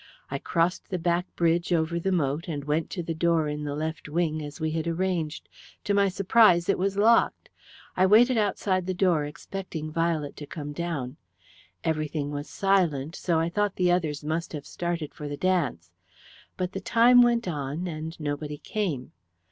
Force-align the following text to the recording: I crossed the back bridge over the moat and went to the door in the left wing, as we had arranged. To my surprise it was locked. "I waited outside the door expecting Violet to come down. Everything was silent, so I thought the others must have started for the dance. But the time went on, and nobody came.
I 0.31 0.39
crossed 0.39 0.89
the 0.89 0.97
back 0.97 1.27
bridge 1.35 1.71
over 1.71 1.99
the 1.99 2.11
moat 2.11 2.47
and 2.47 2.63
went 2.65 2.89
to 2.89 3.03
the 3.03 3.13
door 3.13 3.47
in 3.47 3.65
the 3.65 3.75
left 3.75 4.09
wing, 4.09 4.41
as 4.43 4.59
we 4.59 4.71
had 4.71 4.87
arranged. 4.87 5.47
To 5.83 5.93
my 5.93 6.09
surprise 6.09 6.67
it 6.67 6.79
was 6.79 6.97
locked. 6.97 7.49
"I 7.95 8.07
waited 8.07 8.35
outside 8.35 8.87
the 8.87 8.95
door 8.95 9.25
expecting 9.25 9.91
Violet 9.91 10.35
to 10.37 10.47
come 10.47 10.73
down. 10.73 11.17
Everything 11.83 12.31
was 12.31 12.49
silent, 12.49 13.15
so 13.15 13.37
I 13.39 13.47
thought 13.49 13.75
the 13.75 13.91
others 13.91 14.23
must 14.23 14.53
have 14.53 14.65
started 14.65 15.13
for 15.13 15.27
the 15.27 15.37
dance. 15.37 15.91
But 16.57 16.71
the 16.71 16.81
time 16.81 17.21
went 17.21 17.47
on, 17.47 17.85
and 17.85 18.19
nobody 18.19 18.57
came. 18.57 19.11